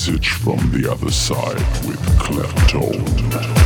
message 0.00 0.30
from 0.30 0.56
the 0.72 0.90
other 0.90 1.10
side 1.10 1.58
with 1.86 2.00
Claptone. 2.18 3.59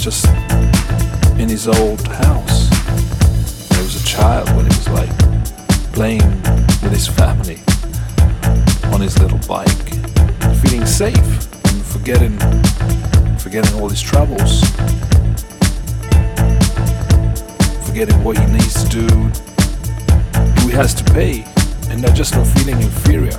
just 0.00 0.24
in 1.38 1.46
his 1.50 1.68
old 1.68 2.00
house. 2.08 2.70
He 3.68 3.82
was 3.82 4.02
a 4.02 4.06
child 4.06 4.48
when 4.56 4.64
he 4.64 4.68
was 4.68 4.88
like 4.88 5.10
playing 5.92 6.24
with 6.82 6.92
his 6.92 7.06
family 7.06 7.58
on 8.94 9.02
his 9.02 9.18
little 9.18 9.38
bike, 9.46 9.68
feeling 10.62 10.86
safe 10.86 11.16
and 11.66 11.84
forgetting 11.84 12.38
forgetting 13.38 13.78
all 13.78 13.90
his 13.90 14.00
troubles, 14.00 14.62
forgetting 17.86 18.24
what 18.24 18.38
he 18.38 18.46
needs 18.46 18.82
to 18.84 18.88
do, 18.88 19.06
who 20.60 20.68
he 20.68 20.72
has 20.72 20.94
to 20.94 21.04
pay, 21.12 21.44
and 21.90 22.00
not 22.00 22.14
just 22.14 22.34
not 22.34 22.46
feeling 22.46 22.80
inferior. 22.80 23.38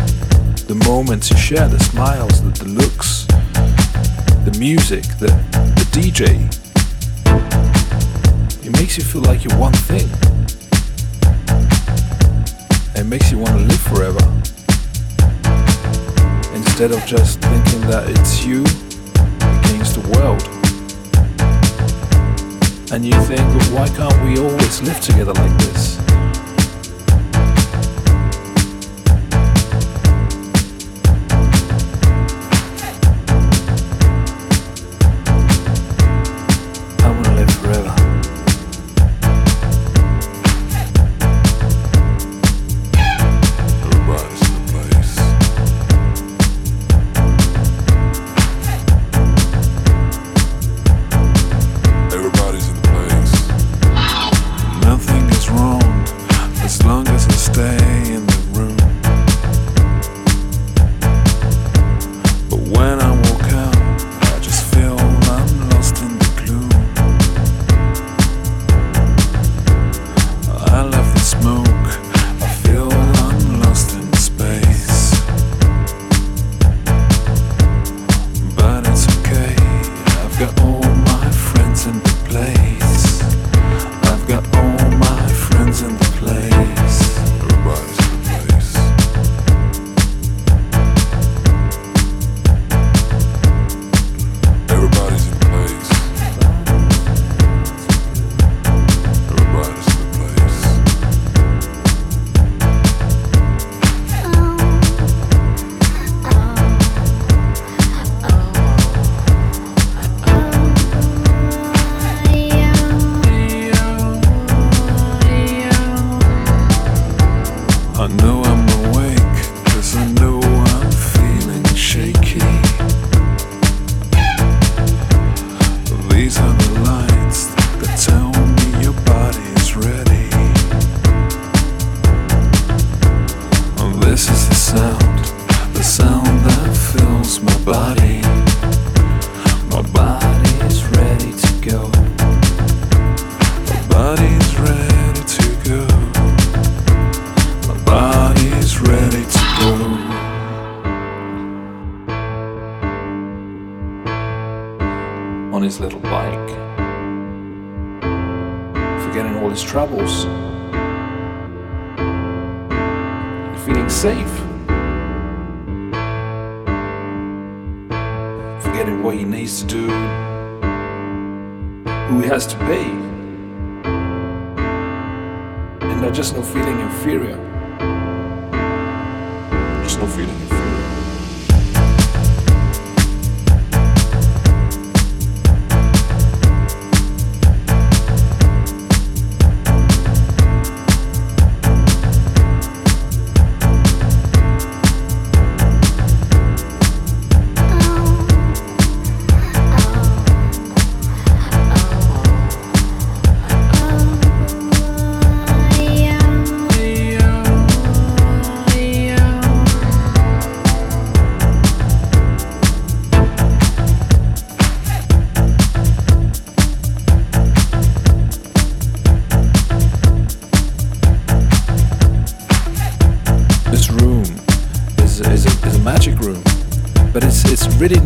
the 0.71 0.85
moments 0.85 1.29
you 1.29 1.35
share, 1.35 1.67
the 1.67 1.79
smiles, 1.79 2.41
the, 2.41 2.63
the 2.63 2.69
looks, 2.69 3.25
the 4.45 4.55
music, 4.57 5.03
the, 5.19 5.27
the 5.75 5.85
DJ. 5.91 6.47
It 8.65 8.71
makes 8.79 8.97
you 8.97 9.03
feel 9.03 9.21
like 9.23 9.43
you're 9.43 9.57
one 9.59 9.73
thing. 9.73 10.07
It 12.95 13.03
makes 13.03 13.33
you 13.33 13.39
want 13.39 13.51
to 13.51 13.65
live 13.65 13.81
forever. 13.81 14.23
Instead 16.55 16.93
of 16.93 17.05
just 17.05 17.41
thinking 17.41 17.81
that 17.89 18.05
it's 18.07 18.45
you 18.45 18.61
against 19.59 19.99
the 19.99 20.07
world. 20.15 20.41
And 22.93 23.05
you 23.05 23.19
think, 23.25 23.41
why 23.73 23.89
can't 23.89 24.23
we 24.23 24.39
always 24.39 24.81
live 24.83 25.01
together 25.01 25.33
like 25.33 25.57
this? 25.57 26.00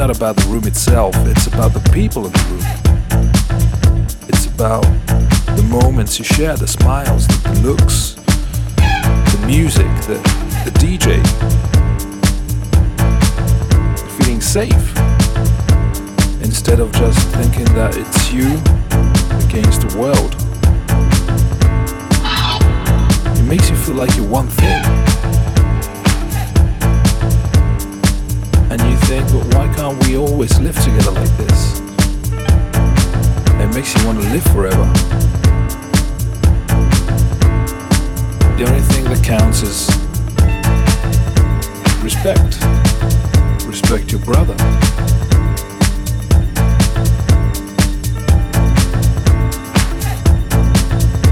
Not 0.07 0.17
about 0.17 0.35
the 0.35 0.47
room 0.49 0.65
itself, 0.65 1.15
it's 1.25 1.47
about 1.47 1.73
the 1.73 1.79
people 1.91 2.27
in 2.27 2.31
the 2.31 2.39
room. 2.51 2.61
It's 4.27 4.45
about 4.45 4.83
the 5.55 5.63
moments 5.67 6.19
you 6.19 6.25
share, 6.25 6.55
the 6.55 6.67
smiles, 6.67 7.25
the, 7.27 7.49
the 7.49 7.61
looks, 7.61 8.13
the 8.75 9.43
music, 9.47 9.87
the, 10.05 10.21
the 10.63 10.71
DJ. 10.77 11.17
Feeling 14.17 14.41
safe 14.41 14.95
instead 16.43 16.79
of 16.79 16.91
just 16.91 17.27
thinking 17.29 17.65
that 17.73 17.97
it's 17.97 18.31
you 18.31 18.49
against 19.47 19.87
the 19.87 19.97
world. 19.97 20.35
It 23.39 23.43
makes 23.43 23.71
you 23.71 23.75
feel 23.75 23.95
like 23.95 24.15
you're 24.15 24.29
one 24.29 24.49
thing. 24.49 25.14
And 28.77 28.91
you 28.91 28.97
think, 29.07 29.31
but 29.31 29.55
why 29.55 29.73
can't 29.73 30.05
we 30.05 30.17
always 30.17 30.59
live 30.59 30.75
together 30.83 31.11
like 31.11 31.37
this? 31.37 31.79
It 33.61 33.73
makes 33.73 33.95
you 33.95 34.05
want 34.05 34.21
to 34.21 34.27
live 34.31 34.43
forever. 34.51 34.83
The 38.57 38.65
only 38.67 38.81
thing 38.81 39.05
that 39.05 39.23
counts 39.23 39.61
is 39.61 39.87
respect. 42.03 42.59
Respect 43.65 44.11
your 44.11 44.19
brother. 44.19 44.55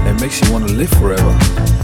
It 0.08 0.18
makes 0.18 0.40
you 0.40 0.50
want 0.50 0.66
to 0.66 0.72
live 0.72 0.88
forever. 0.92 1.83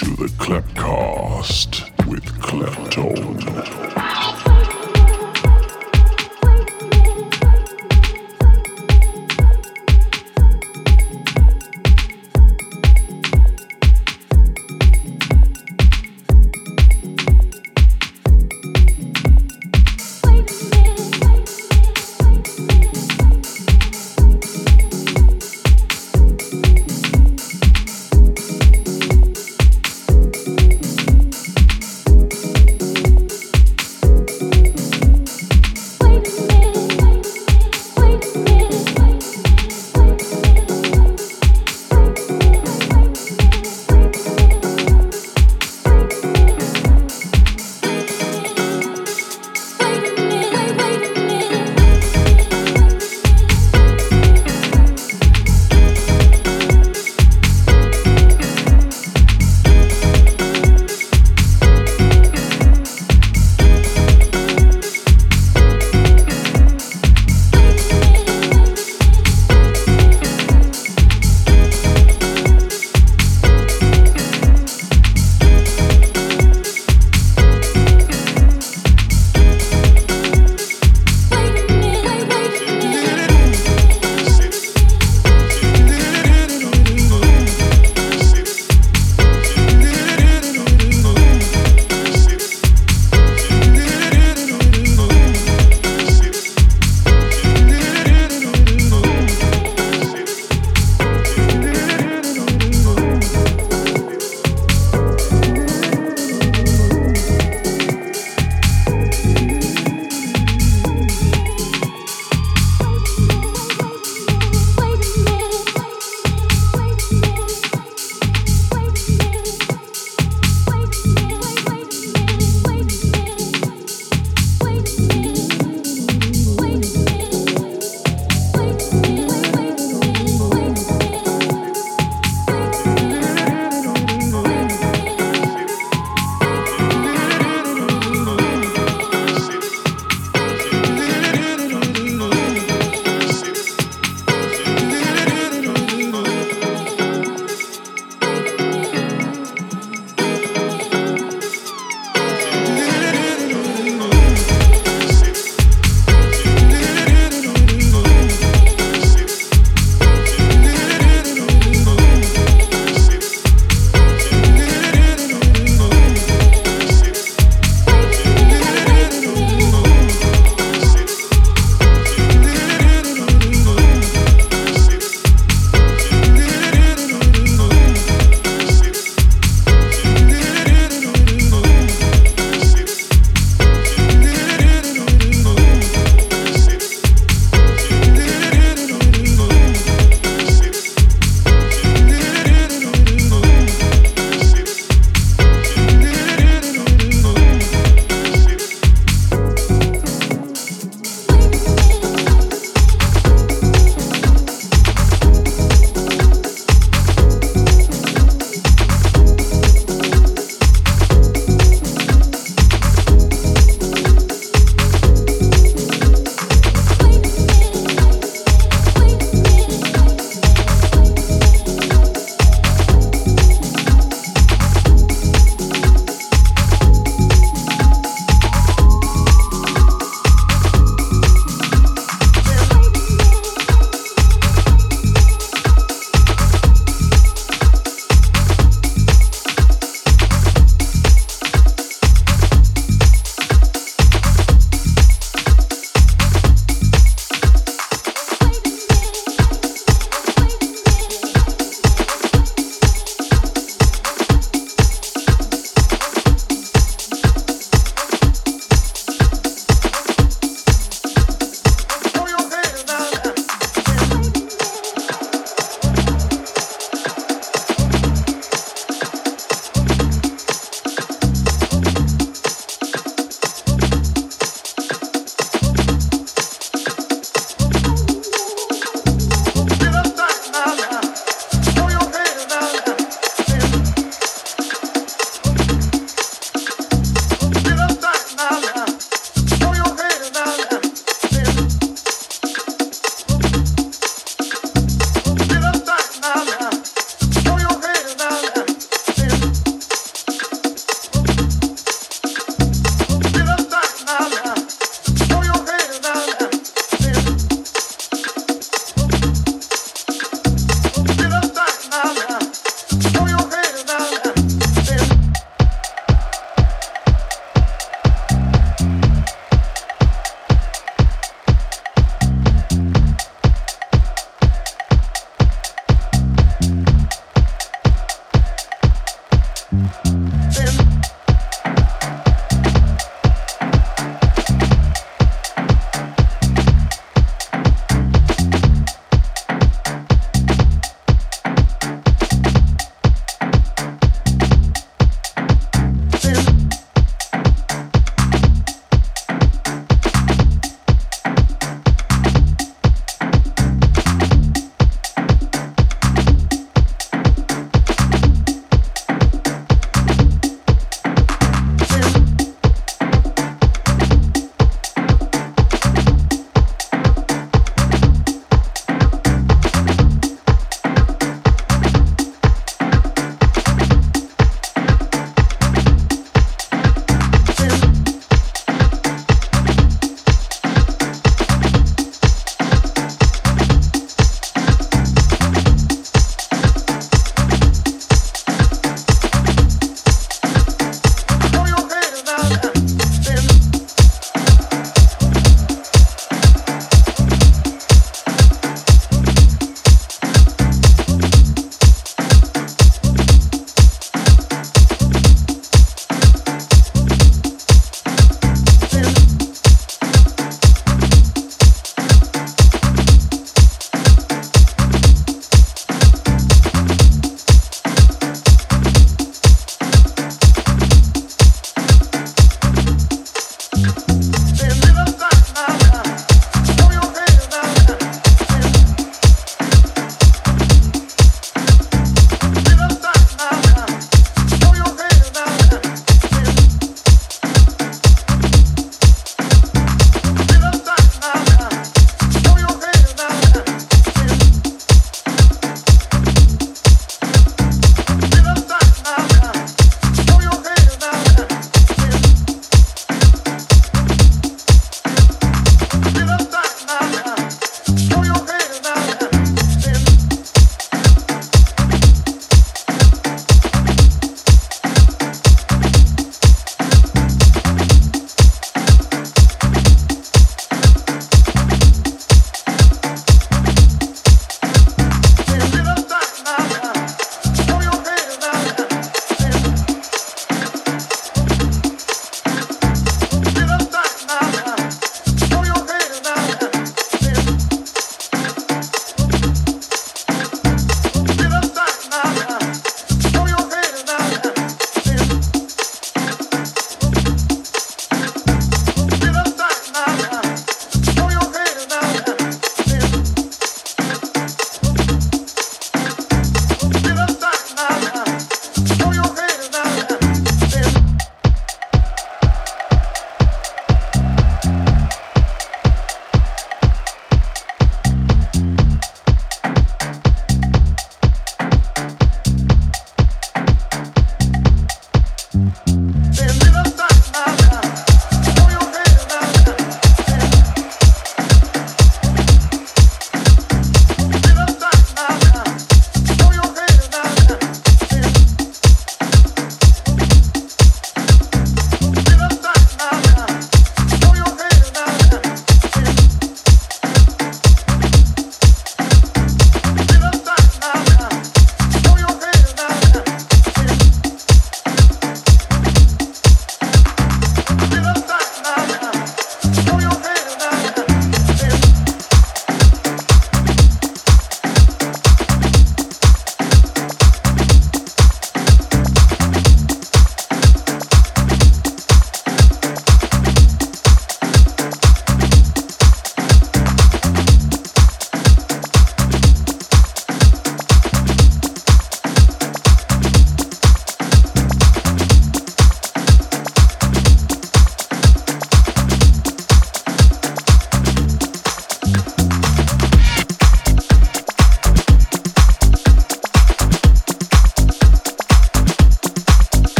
to 0.00 0.16
the 0.16 0.28
Clapcast 0.38 2.06
with 2.06 2.24
Claptone. 2.40 3.89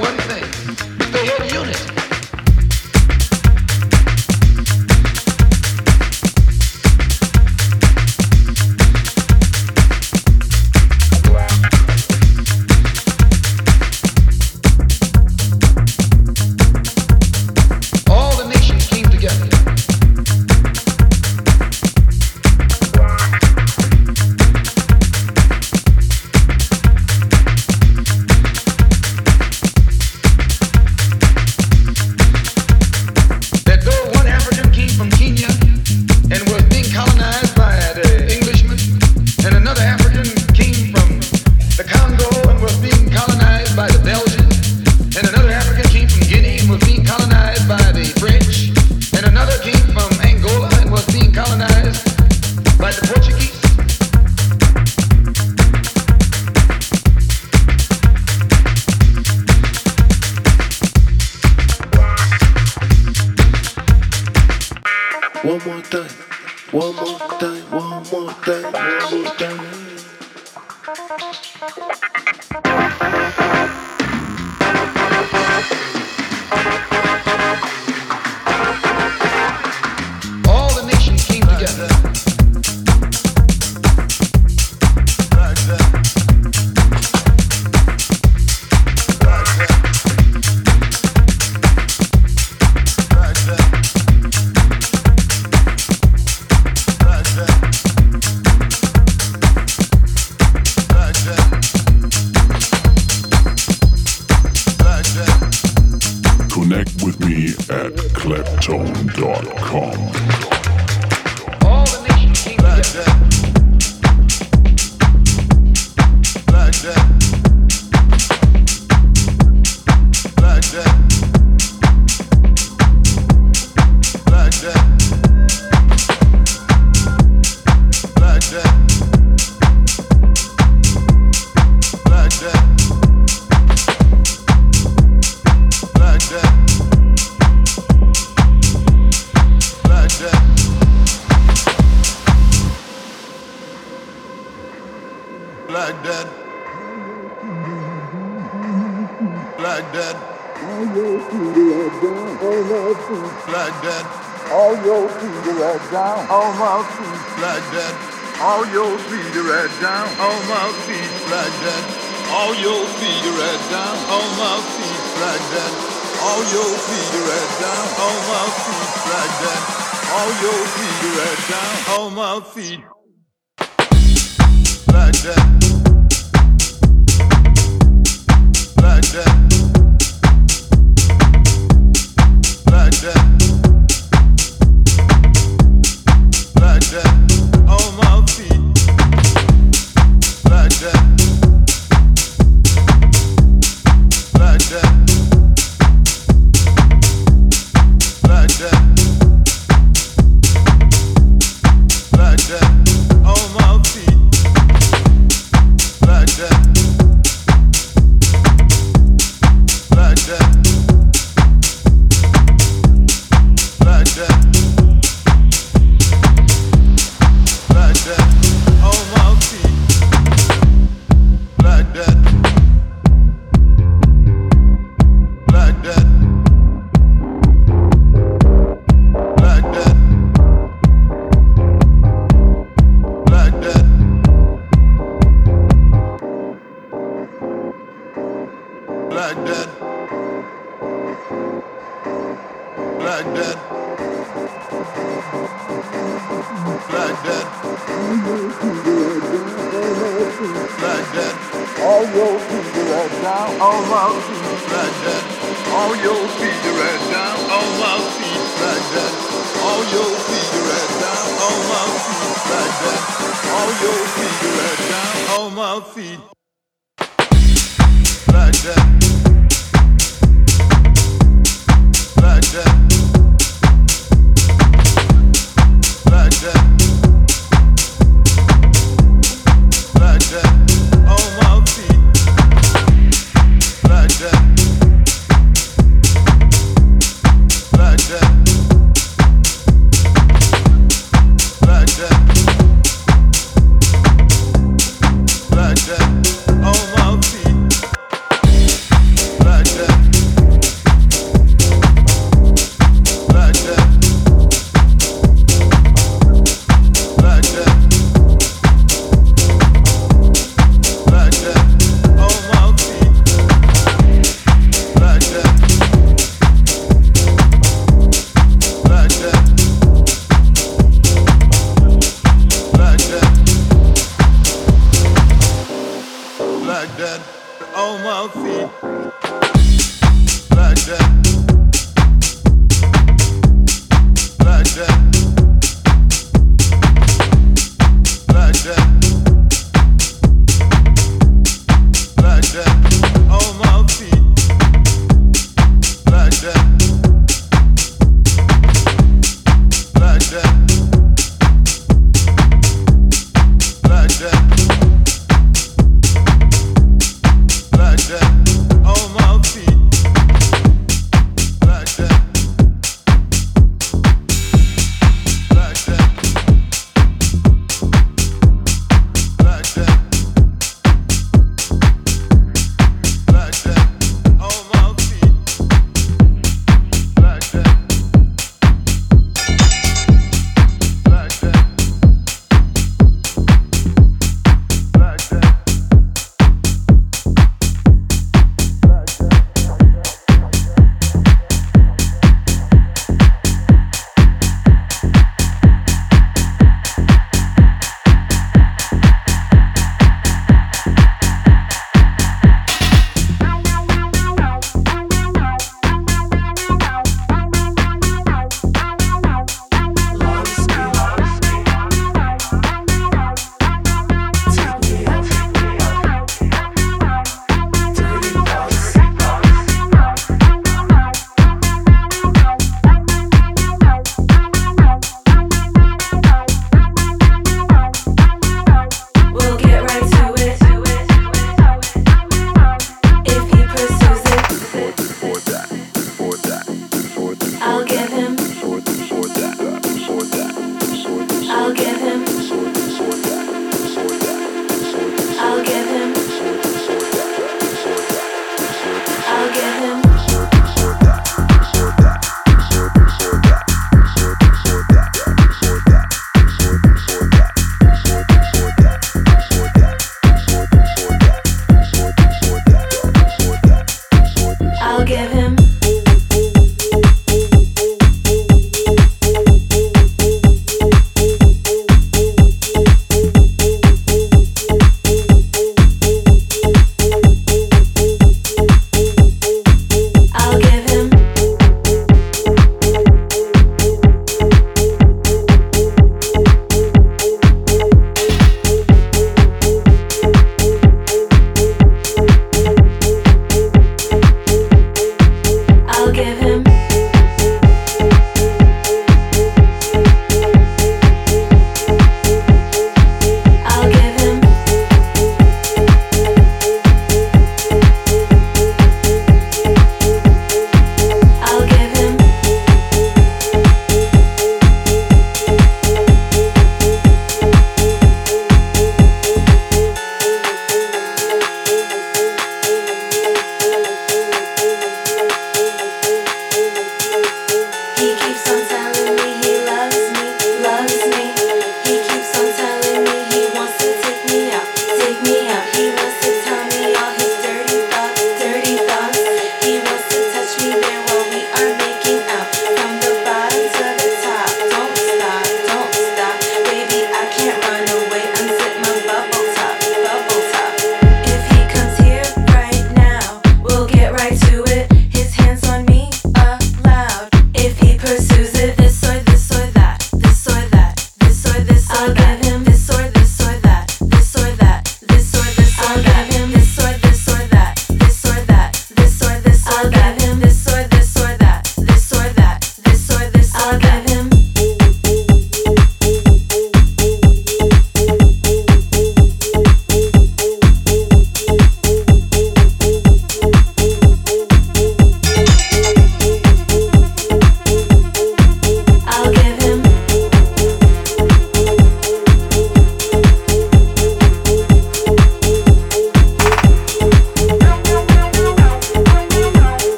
That 0.00 0.41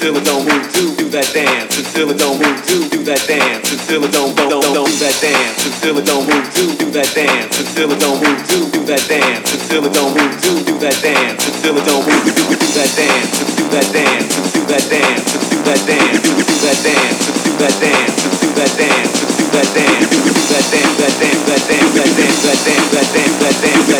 until 0.00 0.16
it 0.16 0.24
don't 0.24 0.48
move 0.48 0.64
do 0.72 0.96
do 0.96 1.12
that 1.12 1.28
dance 1.36 1.76
until 1.76 2.08
it 2.08 2.16
don't 2.16 2.40
move 2.40 2.56
do 2.64 2.88
do 2.88 3.04
that 3.04 3.20
dance 3.28 3.68
until 3.68 4.00
it 4.00 4.08
don't 4.16 4.32
don't 4.32 4.64
don't 4.72 4.88
do 4.88 4.96
that 4.96 5.12
dance 5.20 5.60
until 5.60 6.00
it 6.00 6.08
don't 6.08 6.24
move 6.24 6.40
do 6.56 6.64
do 6.80 6.88
that 6.88 7.04
dance 7.12 7.52
until 7.60 7.92
it 7.92 8.00
don't 8.00 8.16
move 8.16 8.40
do 8.48 8.64
do 8.72 8.80
that 8.88 9.04
dance 9.12 9.44
until 9.52 9.84
it 9.84 9.92
don't 9.92 10.16
move 10.16 10.32
do 10.40 10.56
do 10.64 10.72
that 10.80 10.96
dance 11.04 11.44
until 11.52 11.76
it 11.76 11.84
don't 11.84 12.00
move 12.00 12.16
do 12.32 12.32
do 12.32 12.68
that 12.80 12.88
dance 12.96 13.28
do 13.60 13.64
that 13.68 13.84
dance 13.92 14.24
do 14.56 14.64
that 14.72 14.84
dance 14.88 15.20
do 15.36 15.60
that 15.68 15.80
dance 15.84 16.16
do 16.32 16.48
that 16.48 16.80
dance 16.80 17.36
do 17.44 17.52
that 17.60 17.76
dance 17.76 18.16
do 18.24 18.56
that 18.56 18.72
dance 18.80 19.20
do 19.20 19.44
that 19.52 19.68
dance 19.68 20.08
do 20.08 20.24
that 20.48 20.64
dance 20.72 20.96
that 20.96 21.12
dance 21.20 21.44
that 21.44 21.60
dance 21.68 21.92
that 21.92 22.58
dance 22.64 22.88
that 22.88 23.08
dance 23.12 23.36
that 23.36 23.56
dance 23.60 23.99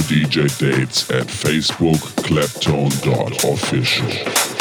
DJ 0.00 0.48
dates 0.58 1.10
at 1.10 1.26
Facebook 1.26 2.00
claptone.official. 2.22 4.51